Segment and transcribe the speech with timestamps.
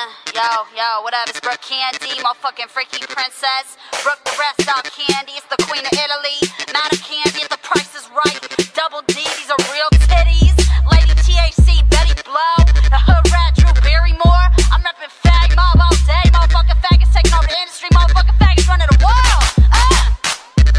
[0.00, 1.28] Yo, yo, what up?
[1.28, 3.76] It's Brooke Candy, motherfucking freaky princess.
[4.00, 6.40] Brooke the rest out candy, it's the queen of Italy.
[6.72, 8.40] Not a candy the price is right.
[8.72, 10.56] Double D, these are real titties.
[10.88, 12.56] Lady THC, Betty Blow.
[12.88, 14.48] The hood rat, Drew Barrymore.
[14.72, 16.24] I'm reppin' fag mob all day.
[16.32, 17.92] Motherfucking faggots taking over the industry.
[17.92, 19.44] Motherfucking faggots running the world.
[19.68, 20.00] Uh!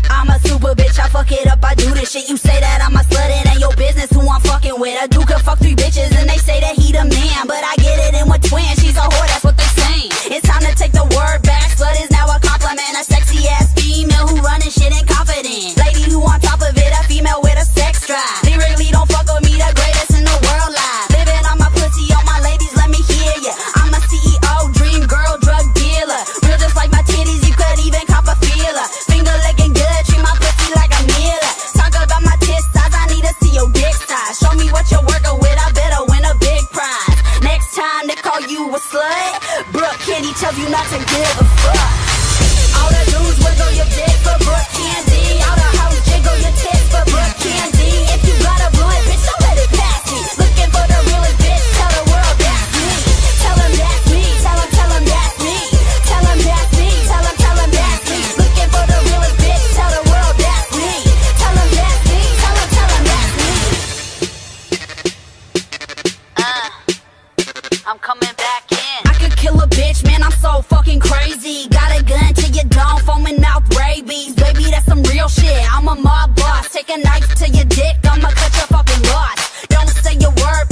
[0.10, 2.26] I'm a super bitch, I fuck it up, I do this shit.
[2.26, 2.91] You say that I'm
[40.22, 41.82] Candy tells you not to give a fuck.
[42.78, 45.42] All the dudes wiggle your dick for Brooke Candy.
[45.42, 47.21] All the hoes jiggle your tits for Brooke
[70.22, 71.68] man, I'm so fucking crazy.
[71.70, 74.34] Got a gun to your dome, foaming mouth rabies.
[74.36, 75.62] Baby, that's some real shit.
[75.74, 76.70] I'm a mob boss.
[76.70, 79.66] Take a knife to your dick, I'ma cut your fucking loss.
[79.68, 80.71] Don't say your word,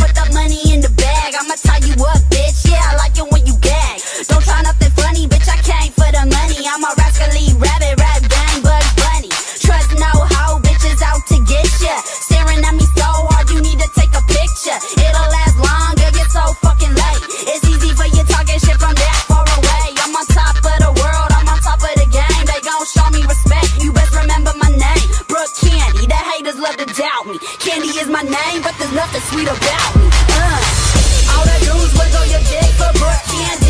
[27.10, 27.40] about me.
[27.60, 30.10] Candy is my name, but there's nothing sweet about me.
[30.30, 31.38] Uh.
[31.38, 33.69] All I do is wiggle your dick for more candy.